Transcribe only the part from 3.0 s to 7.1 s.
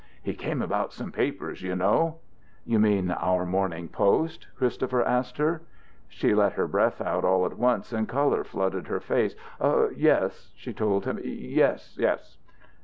our Morning Post?" Christopher asked her. She let her breath